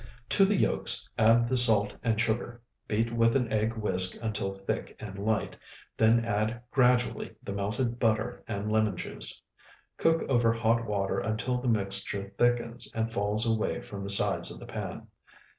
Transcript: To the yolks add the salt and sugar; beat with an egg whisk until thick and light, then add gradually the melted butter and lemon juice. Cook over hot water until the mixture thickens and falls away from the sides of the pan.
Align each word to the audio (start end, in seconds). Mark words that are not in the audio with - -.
To 0.29 0.45
the 0.45 0.55
yolks 0.55 1.07
add 1.19 1.47
the 1.47 1.55
salt 1.55 1.93
and 2.01 2.19
sugar; 2.19 2.59
beat 2.87 3.13
with 3.13 3.35
an 3.35 3.53
egg 3.53 3.73
whisk 3.75 4.17
until 4.19 4.51
thick 4.51 4.95
and 4.99 5.19
light, 5.19 5.55
then 5.95 6.25
add 6.25 6.59
gradually 6.71 7.35
the 7.43 7.53
melted 7.53 7.99
butter 7.99 8.43
and 8.47 8.71
lemon 8.71 8.97
juice. 8.97 9.39
Cook 9.97 10.23
over 10.23 10.51
hot 10.51 10.87
water 10.87 11.19
until 11.19 11.59
the 11.59 11.69
mixture 11.69 12.23
thickens 12.23 12.91
and 12.95 13.13
falls 13.13 13.45
away 13.45 13.79
from 13.79 14.01
the 14.01 14.09
sides 14.09 14.49
of 14.49 14.57
the 14.59 14.65
pan. 14.65 15.05